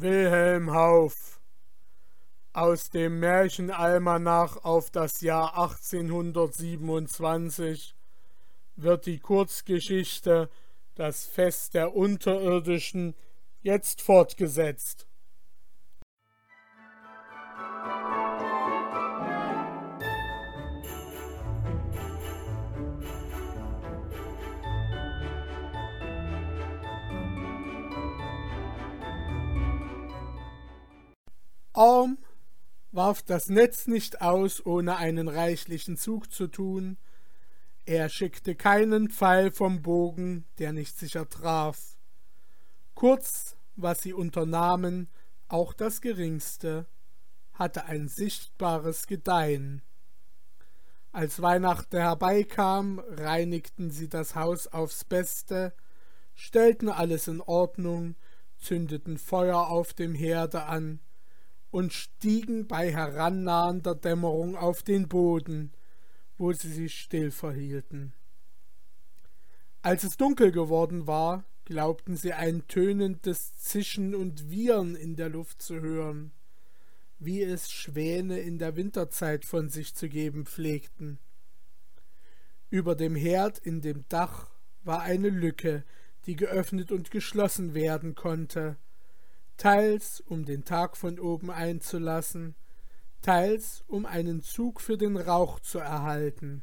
[0.00, 1.40] Wilhelm Hauff
[2.52, 7.96] aus dem Märchenalmanach auf das Jahr 1827
[8.76, 10.50] wird die Kurzgeschichte
[10.94, 13.16] Das Fest der Unterirdischen
[13.60, 15.08] jetzt fortgesetzt.
[31.78, 32.18] Arm
[32.90, 36.98] warf das Netz nicht aus, ohne einen reichlichen Zug zu tun.
[37.84, 41.96] Er schickte keinen Pfeil vom Bogen, der nicht sicher traf.
[42.94, 45.08] Kurz, was sie unternahmen,
[45.46, 46.86] auch das geringste,
[47.52, 49.82] hatte ein sichtbares Gedeihen.
[51.12, 55.72] Als Weihnachten herbeikam, reinigten sie das Haus aufs Beste,
[56.34, 58.16] stellten alles in Ordnung,
[58.58, 61.00] zündeten Feuer auf dem Herde an,
[61.70, 65.72] und stiegen bei herannahender Dämmerung auf den Boden,
[66.36, 68.12] wo sie sich still verhielten.
[69.82, 75.60] Als es dunkel geworden war, glaubten sie ein tönendes Zischen und Wiehern in der Luft
[75.60, 76.32] zu hören,
[77.18, 81.18] wie es Schwäne in der Winterzeit von sich zu geben pflegten.
[82.70, 84.50] Über dem Herd in dem Dach
[84.82, 85.84] war eine Lücke,
[86.26, 88.76] die geöffnet und geschlossen werden konnte,
[89.58, 92.54] teils um den Tag von oben einzulassen,
[93.20, 96.62] teils um einen Zug für den Rauch zu erhalten.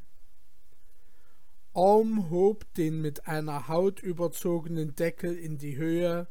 [1.73, 6.27] Orm hob den mit einer Haut überzogenen Deckel in die Höhe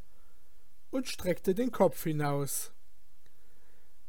[0.90, 2.72] und streckte den Kopf hinaus.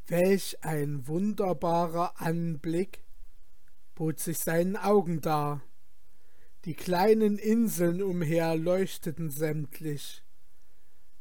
[0.08, 3.04] Welch ein wunderbarer Anblick
[3.96, 5.62] bot sich seinen Augen dar.
[6.64, 10.25] Die kleinen Inseln umher leuchteten sämtlich.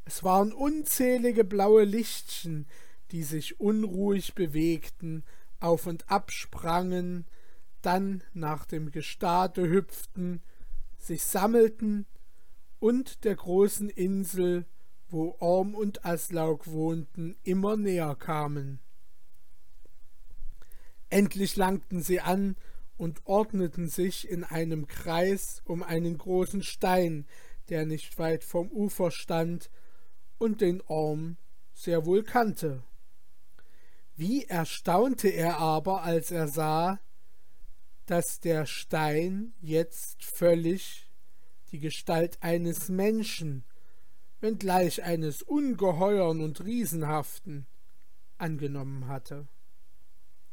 [0.05, 2.67] Es waren unzählige blaue Lichtchen,
[3.11, 5.25] die sich unruhig bewegten,
[5.61, 7.27] auf und ab sprangen,
[7.81, 10.43] dann nach dem Gestade hüpften,
[10.99, 12.07] sich sammelten
[12.81, 14.67] und der großen Insel,
[15.09, 18.81] wo Orm und Aslaug wohnten, immer näher kamen.
[21.09, 22.57] Endlich langten sie an
[22.97, 27.27] und ordneten sich in einem Kreis um einen großen Stein,
[27.69, 29.71] der nicht weit vom Ufer stand
[30.45, 31.39] und den Orm
[31.73, 32.83] sehr wohl kannte.
[34.15, 37.01] Wie erstaunte er aber, als er sah,
[38.05, 41.11] dass der Stein jetzt völlig
[41.73, 43.65] die Gestalt eines Menschen,
[44.41, 47.67] wenngleich eines ungeheuern und riesenhaften,
[48.37, 49.49] angenommen hatte.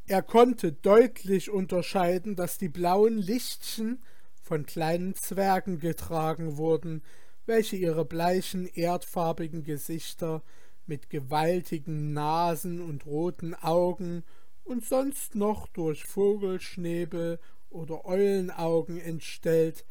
[0.08, 4.02] Er konnte deutlich unterscheiden, dass die blauen Lichtchen
[4.42, 7.04] von kleinen Zwergen getragen wurden,
[7.46, 10.44] welche ihre bleichen, erdfarbigen Gesichter
[10.86, 14.24] mit gewaltigen Nasen und roten Augen
[14.64, 19.86] und sonst noch durch Vogelschnäbel oder Eulenaugen entstellt,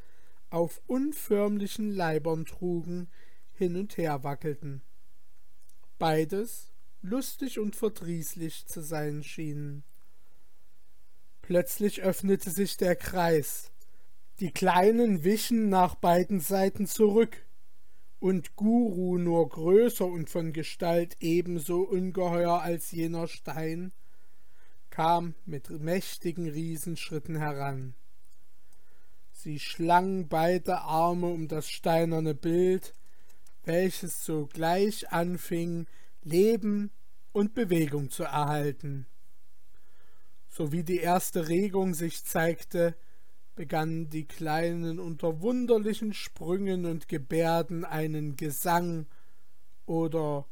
[0.51, 3.09] auf unförmlichen Leibern trugen,
[3.53, 4.83] hin und her wackelten.
[5.99, 6.73] Beides
[7.03, 9.85] lustig und verdrießlich zu sein schienen.
[11.43, 13.70] Plötzlich öffnete sich der Kreis,
[14.41, 17.45] die Kleinen wichen nach beiden Seiten zurück,
[18.19, 23.93] und Guru nur größer und von Gestalt ebenso ungeheuer als jener Stein,
[24.91, 27.95] kam mit mächtigen Riesenschritten heran.
[29.33, 32.93] Sie schlang beide Arme um das steinerne Bild,
[33.65, 35.87] welches sogleich anfing,
[36.23, 36.91] Leben
[37.33, 39.07] und Bewegung zu erhalten.
[40.49, 42.97] So wie die erste Regung sich zeigte,
[43.55, 49.07] begannen die Kleinen unter wunderlichen Sprüngen und Gebärden einen Gesang
[49.87, 50.47] oder,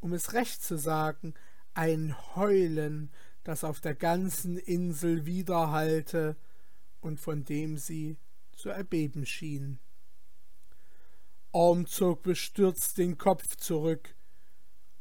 [0.00, 1.34] um es recht zu sagen,
[1.74, 3.10] ein Heulen,
[3.44, 6.36] das auf der ganzen Insel widerhallte
[7.00, 8.16] und von dem sie
[8.52, 9.78] zu erbeben schien.
[11.52, 14.14] Orm zog bestürzt den Kopf zurück,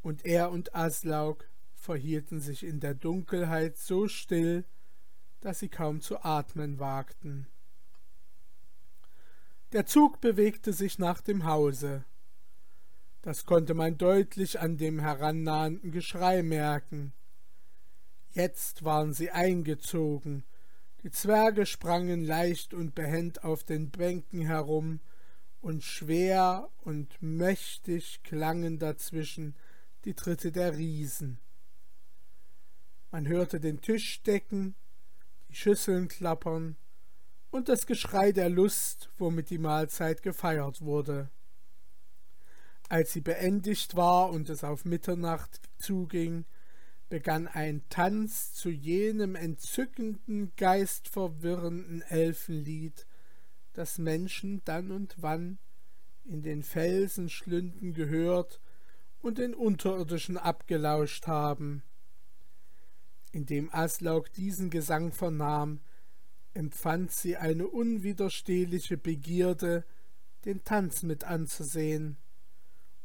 [0.01, 4.63] und er und Aslaug verhielten sich in der Dunkelheit so still,
[5.41, 7.47] dass sie kaum zu atmen wagten.
[9.73, 12.05] Der Zug bewegte sich nach dem Hause.
[13.21, 17.13] Das konnte man deutlich an dem herannahenden Geschrei merken.
[18.31, 20.43] Jetzt waren sie eingezogen,
[21.03, 24.99] die Zwerge sprangen leicht und behend auf den Bänken herum,
[25.61, 29.55] und schwer und mächtig klangen dazwischen
[30.05, 31.39] die Tritte der Riesen.
[33.11, 34.75] Man hörte den Tisch decken
[35.57, 36.75] Schüsseln klappern
[37.49, 41.31] und das Geschrei der Lust, womit die Mahlzeit gefeiert wurde.
[42.89, 46.45] Als sie beendigt war und es auf Mitternacht zuging,
[47.09, 53.07] begann ein Tanz zu jenem entzückenden, geistverwirrenden Elfenlied,
[53.73, 55.57] das Menschen dann und wann
[56.23, 58.61] in den Felsenschlünden gehört
[59.21, 61.81] und den Unterirdischen abgelauscht haben.
[63.37, 65.79] Indem Aslaug diesen Gesang vernahm,
[66.55, 69.85] empfand sie eine unwiderstehliche Begierde,
[70.45, 72.17] den Tanz mit anzusehen,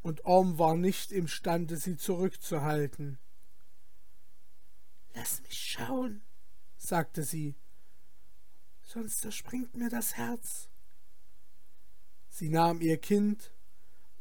[0.00, 3.18] und Orm war nicht imstande, sie zurückzuhalten.
[5.12, 6.22] Lass mich schauen,
[6.78, 7.54] sagte sie,
[8.80, 10.70] sonst erspringt mir das Herz.
[12.30, 13.52] Sie nahm ihr Kind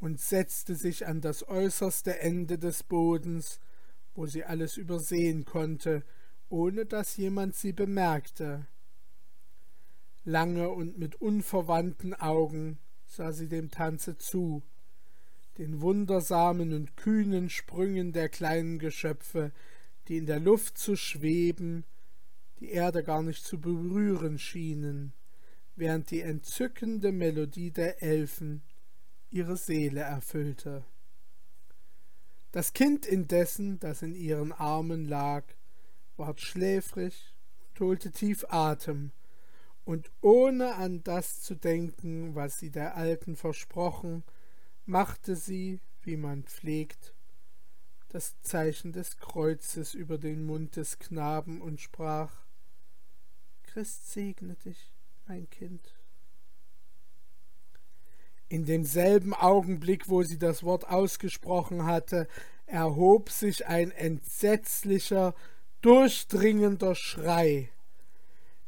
[0.02, 3.62] und setzte sich an das äußerste Ende des Bodens,
[4.14, 6.04] wo sie alles übersehen konnte,
[6.50, 8.68] ohne dass jemand sie bemerkte.
[10.24, 14.64] Lange und mit unverwandten Augen sah sie dem Tanze zu,
[15.58, 19.52] den wundersamen und kühnen Sprüngen der kleinen Geschöpfe,
[20.08, 21.86] die in der Luft zu schweben,
[22.60, 25.14] die Erde gar nicht zu berühren schienen,
[25.76, 28.62] während die entzückende Melodie der Elfen
[29.30, 30.86] ihre Seele erfüllte.
[32.52, 35.46] Das Kind indessen, das in ihren Armen lag,
[36.18, 37.34] ward schläfrig
[37.70, 39.12] und holte tief Atem,
[39.86, 44.24] und ohne an das zu denken, was sie der Alten versprochen,
[44.86, 47.16] machte sie, wie man pflegt,
[48.10, 52.46] das Zeichen des Kreuzes über den Mund des Knaben und sprach
[53.64, 54.92] Christ segne dich,
[55.28, 56.01] mein Kind.
[58.52, 62.28] In demselben Augenblick, wo sie das Wort ausgesprochen hatte,
[62.66, 65.34] erhob sich ein entsetzlicher,
[65.80, 67.72] durchdringender Schrei.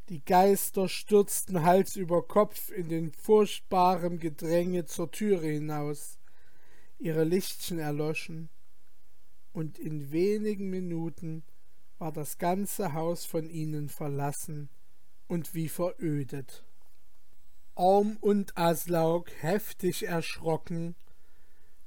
[0.07, 6.17] Die Geister stürzten Hals über Kopf in den furchtbaren Gedränge zur Türe hinaus.
[6.97, 8.47] Ihre Lichtchen erloschen,
[9.51, 11.43] und in wenigen Minuten
[11.97, 14.69] war das ganze Haus von ihnen verlassen
[15.27, 16.63] und wie verödet.
[17.75, 20.95] Orm und Aslaug, heftig erschrocken,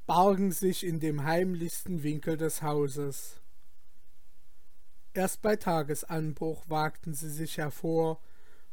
[0.04, 3.40] bargen sich in dem heimlichsten Winkel des Hauses.
[5.14, 8.20] Erst bei Tagesanbruch wagten sie sich hervor,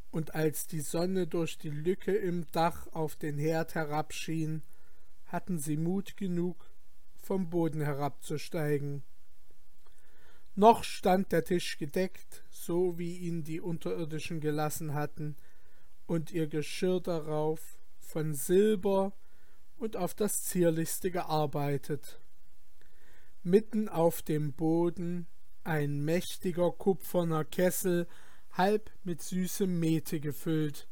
[0.10, 4.64] und als die Sonne durch die Lücke im Dach auf den Herd herabschien,
[5.26, 6.70] hatten sie Mut genug,
[7.16, 9.04] vom Boden herabzusteigen.
[10.56, 15.36] Noch stand der Tisch gedeckt, so wie ihn die Unterirdischen gelassen hatten,
[16.06, 19.14] und ihr Geschirr darauf von Silber
[19.78, 22.22] und auf das zierlichste gearbeitet.
[23.44, 25.28] Mitten auf dem Boden
[25.64, 28.08] ein mächtiger kupferner Kessel,
[28.52, 30.88] halb mit süßem Mete gefüllt,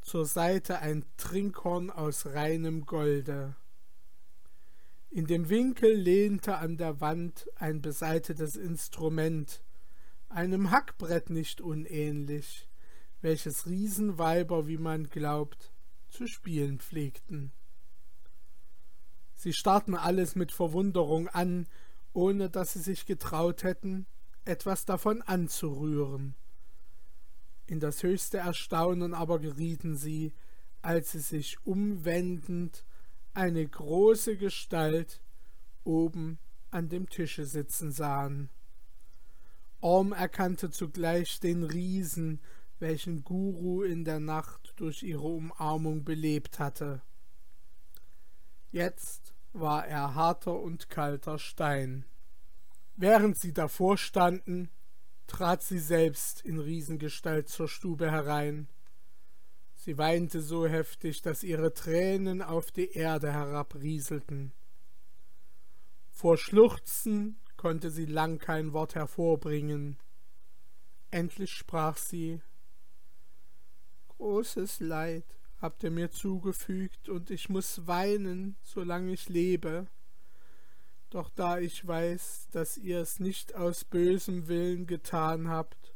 [0.00, 3.56] zur Seite ein Trinkhorn aus reinem Golde.
[5.10, 9.62] In dem Winkel lehnte an der Wand ein beseitetes Instrument,
[10.28, 12.68] einem Hackbrett nicht unähnlich,
[13.24, 15.72] welches Riesenweiber, wie man glaubt,
[16.10, 17.52] zu spielen pflegten.
[19.32, 21.66] Sie starrten alles mit Verwunderung an,
[22.12, 24.06] ohne dass sie sich getraut hätten,
[24.44, 26.34] etwas davon anzurühren.
[27.66, 30.34] In das höchste Erstaunen aber gerieten sie,
[30.82, 32.84] als sie sich umwendend
[33.32, 35.22] eine große Gestalt
[35.82, 36.38] oben
[36.70, 38.50] an dem Tische sitzen sahen.
[39.80, 42.40] Orm erkannte zugleich den Riesen,
[42.84, 47.00] welchen Guru in der Nacht durch ihre Umarmung belebt hatte.
[48.72, 52.04] Jetzt war er harter und kalter Stein.
[52.94, 54.68] Während sie davor standen,
[55.26, 58.68] trat sie selbst in Riesengestalt zur Stube herein.
[59.76, 64.52] Sie weinte so heftig, dass ihre Tränen auf die Erde herabrieselten.
[66.10, 69.96] Vor Schluchzen konnte sie lang kein Wort hervorbringen.
[71.10, 72.42] Endlich sprach sie
[74.24, 79.86] Großes Leid habt ihr mir zugefügt, und ich muss weinen, solange ich lebe.
[81.10, 85.94] Doch da ich weiß, dass ihr es nicht aus bösem Willen getan habt,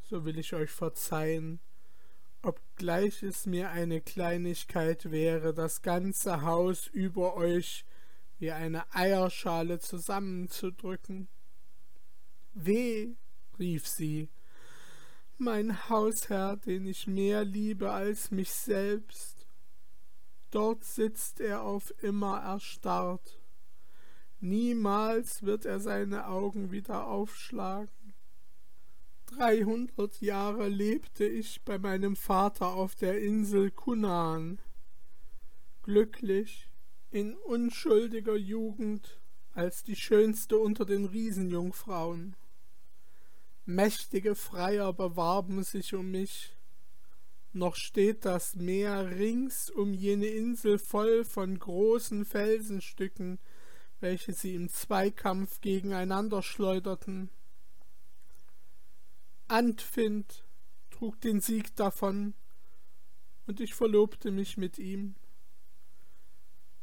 [0.00, 1.60] so will ich euch verzeihen,
[2.40, 7.84] obgleich es mir eine Kleinigkeit wäre, das ganze Haus über euch
[8.38, 11.28] wie eine Eierschale zusammenzudrücken.
[12.54, 13.10] Weh,
[13.58, 14.30] rief sie,
[15.42, 19.46] mein Hausherr, den ich mehr liebe als mich selbst.
[20.50, 23.40] Dort sitzt er auf immer erstarrt.
[24.40, 28.14] Niemals wird er seine Augen wieder aufschlagen.
[29.26, 34.60] Dreihundert Jahre lebte ich bei meinem Vater auf der Insel Kunan.
[35.82, 36.68] Glücklich,
[37.10, 39.20] in unschuldiger Jugend
[39.54, 42.36] als die schönste unter den Riesenjungfrauen.
[43.64, 46.56] Mächtige Freier bewarben sich um mich,
[47.52, 53.38] noch steht das Meer rings um jene Insel voll von großen Felsenstücken,
[54.00, 57.30] welche sie im Zweikampf gegeneinander schleuderten.
[59.46, 60.44] Antfind
[60.90, 62.34] trug den Sieg davon,
[63.46, 65.14] und ich verlobte mich mit ihm.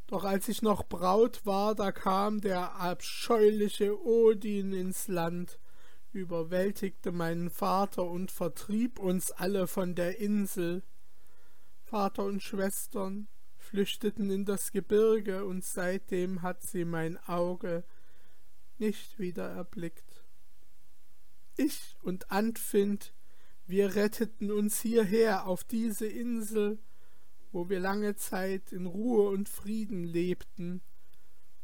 [0.06, 5.58] Doch als ich noch Braut war, da kam der abscheuliche Odin ins Land,
[6.12, 10.82] überwältigte meinen Vater und vertrieb uns alle von der Insel.
[11.82, 17.84] Vater und Schwestern flüchteten in das Gebirge, und seitdem hat sie mein Auge
[18.78, 20.24] nicht wieder erblickt.
[21.56, 23.12] Ich und Anfind,
[23.66, 26.78] wir retteten uns hierher auf diese Insel,
[27.52, 30.80] wo wir lange Zeit in Ruhe und Frieden lebten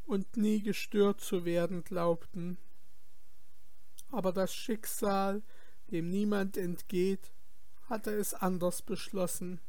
[0.04, 2.58] und nie gestört zu werden glaubten
[4.16, 5.42] aber das Schicksal,
[5.90, 7.34] dem niemand entgeht,
[7.82, 9.60] hatte es anders beschlossen.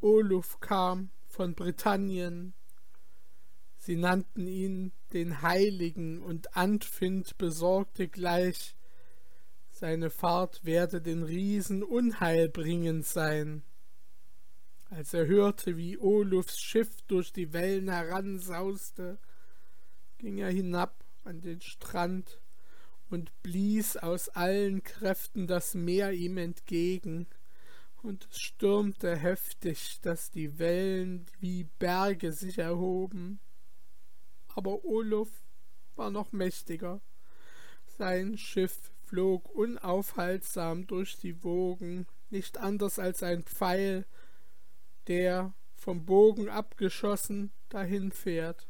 [0.00, 2.54] Oluf kam von Britannien.
[3.76, 8.76] Sie nannten ihn den Heiligen, und Anfind besorgte gleich,
[9.70, 13.62] seine Fahrt werde den Riesen unheilbringend sein.
[14.90, 19.20] Als er hörte, wie Olufs Schiff durch die Wellen heransauste,
[20.18, 22.40] ging er hinab an den Strand
[23.10, 27.26] und blies aus allen Kräften das Meer ihm entgegen,
[28.02, 33.40] und es stürmte heftig, dass die Wellen wie Berge sich erhoben.
[34.54, 35.28] Aber Olof
[35.96, 37.00] war noch mächtiger.
[37.98, 44.06] Sein Schiff flog unaufhaltsam durch die Wogen, nicht anders als ein Pfeil,
[45.08, 48.68] der, vom Bogen abgeschossen, dahinfährt.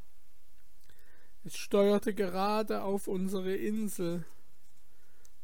[1.45, 4.25] Es steuerte gerade auf unsere Insel.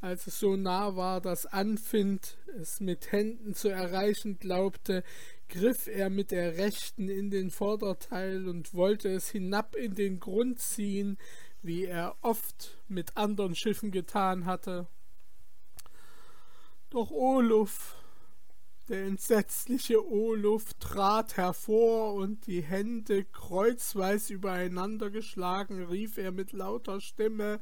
[0.00, 5.02] Als es so nah war, dass Anfind es mit Händen zu erreichen glaubte,
[5.48, 10.58] griff er mit der rechten in den Vorderteil und wollte es hinab in den Grund
[10.58, 11.16] ziehen,
[11.62, 14.86] wie er oft mit anderen Schiffen getan hatte.
[16.90, 17.96] Doch Oluf
[18.88, 27.00] der entsetzliche Oluf trat hervor, und die Hände kreuzweis übereinander geschlagen, rief er mit lauter
[27.00, 27.61] Stimme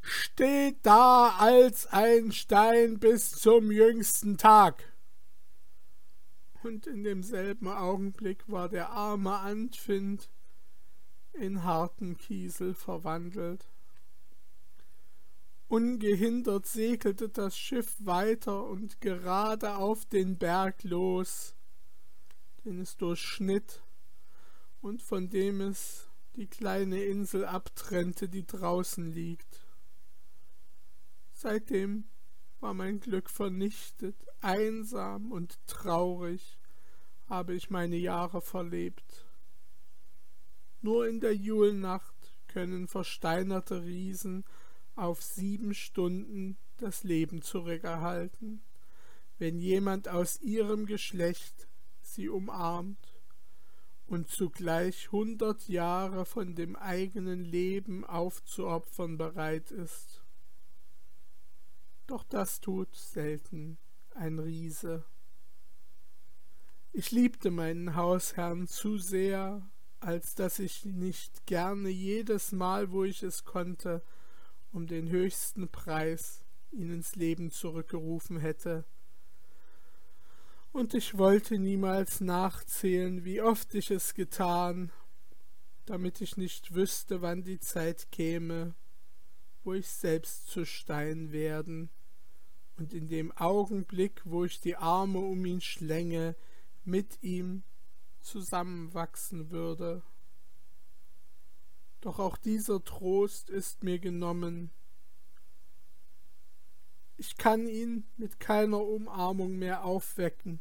[0.00, 4.92] Steht da als ein Stein bis zum jüngsten Tag.
[6.62, 10.30] Und in demselben Augenblick war der arme Anfind
[11.32, 13.68] in harten Kiesel verwandelt.
[15.68, 21.54] Ungehindert segelte das Schiff weiter und gerade auf den Berg los,
[22.64, 23.82] den es durchschnitt
[24.80, 29.66] und von dem es die kleine Insel abtrennte, die draußen liegt.
[31.34, 32.04] Seitdem
[32.60, 36.58] war mein Glück vernichtet, einsam und traurig
[37.26, 39.26] habe ich meine Jahre verlebt.
[40.80, 42.14] Nur in der Julnacht
[42.46, 44.44] können versteinerte Riesen
[44.98, 48.62] auf sieben Stunden das Leben zurückerhalten,
[49.38, 51.68] wenn jemand aus ihrem Geschlecht
[52.00, 53.20] sie umarmt
[54.06, 60.24] und zugleich hundert Jahre von dem eigenen Leben aufzuopfern bereit ist.
[62.06, 63.78] Doch das tut selten
[64.14, 65.04] ein Riese.
[66.92, 73.22] Ich liebte meinen Hausherrn zu sehr, als dass ich nicht gerne jedes Mal, wo ich
[73.22, 74.02] es konnte,
[74.78, 78.84] um den höchsten Preis ihn ins Leben zurückgerufen hätte.
[80.70, 84.92] Und ich wollte niemals nachzählen, wie oft ich es getan,
[85.84, 88.76] damit ich nicht wüsste, wann die Zeit käme,
[89.64, 91.90] wo ich selbst zu Stein werden
[92.76, 96.36] und in dem Augenblick, wo ich die Arme um ihn schlänge,
[96.84, 97.64] mit ihm
[98.20, 100.04] zusammenwachsen würde.
[102.00, 104.70] Doch auch dieser Trost ist mir genommen.
[107.16, 110.60] Ich kann ihn mit keiner Umarmung mehr aufwecken,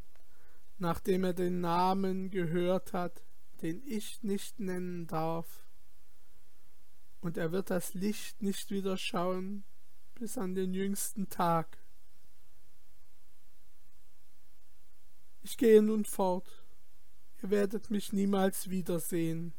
[0.80, 3.24] nachdem er den Namen gehört hat,
[3.62, 5.68] den ich nicht nennen darf.
[7.22, 9.64] Und er wird das Licht nicht wieder schauen
[10.16, 11.78] bis an den jüngsten Tag.
[15.44, 16.66] Ich gehe nun fort.
[17.44, 19.54] Ihr werdet mich niemals wiedersehen.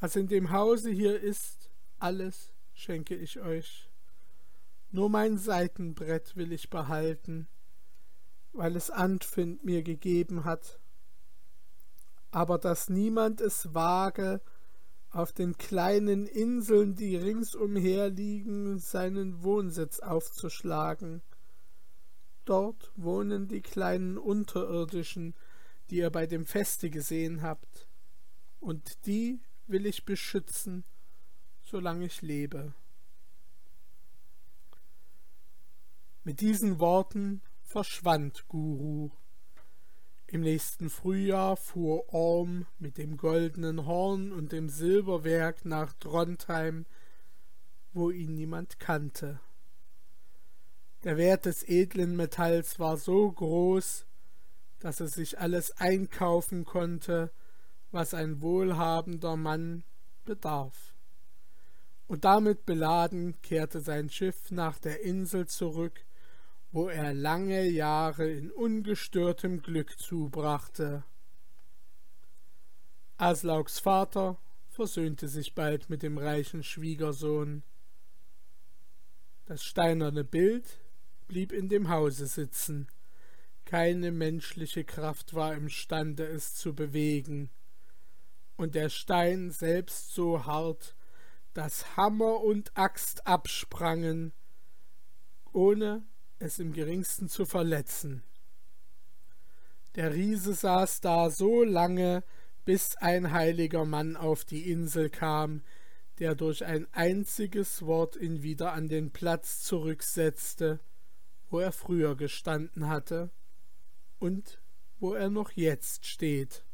[0.00, 3.90] Was in dem Hause hier ist, alles schenke ich euch.
[4.90, 7.48] Nur mein Seitenbrett will ich behalten,
[8.52, 10.80] weil es Anfind mir gegeben hat.
[12.30, 14.40] aber dass niemand es wage,
[15.10, 21.22] auf den kleinen Inseln, die ringsumher liegen, seinen Wohnsitz aufzuschlagen.
[22.44, 25.34] Dort wohnen die kleinen Unterirdischen,
[25.90, 27.88] die ihr bei dem Feste gesehen habt,
[28.60, 30.84] und die will ich beschützen,
[31.62, 32.74] solange ich lebe.
[36.24, 39.10] Mit diesen Worten verschwand Guru.
[40.26, 46.84] Im nächsten Frühjahr fuhr Orm mit dem goldenen Horn und dem Silberwerk nach Trondheim,
[47.94, 49.40] wo ihn niemand kannte.
[51.04, 54.04] Der Wert des edlen Metalls war so groß,
[54.80, 57.32] dass er sich alles einkaufen konnte,
[57.90, 59.84] was ein wohlhabender Mann
[60.24, 60.94] bedarf.
[62.06, 66.04] Und damit beladen kehrte sein Schiff nach der Insel zurück,
[66.70, 71.04] wo er lange Jahre in ungestörtem Glück zubrachte.
[73.16, 77.62] Aslaugs Vater versöhnte sich bald mit dem reichen Schwiegersohn.
[79.46, 80.78] Das steinerne Bild
[81.26, 82.86] blieb in dem Hause sitzen.
[83.64, 87.50] Keine menschliche Kraft war imstande, es zu bewegen.
[88.58, 90.96] Und der Stein selbst so hart,
[91.54, 94.32] dass Hammer und Axt absprangen,
[95.52, 96.04] ohne
[96.40, 98.24] es im geringsten zu verletzen.
[99.94, 102.24] Der Riese saß da so lange,
[102.64, 105.62] bis ein heiliger Mann auf die Insel kam,
[106.18, 110.80] der durch ein einziges Wort ihn wieder an den Platz zurücksetzte,
[111.48, 113.30] wo er früher gestanden hatte
[114.18, 114.60] und
[114.98, 116.64] wo er noch jetzt steht.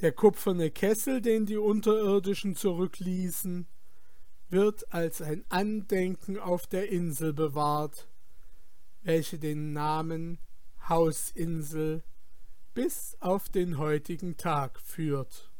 [0.00, 3.66] Der kupferne Kessel, den die Unterirdischen zurückließen,
[4.48, 8.08] wird als ein Andenken auf der Insel bewahrt,
[9.02, 10.38] welche den Namen
[10.88, 12.02] Hausinsel
[12.74, 15.53] bis auf den heutigen Tag führt.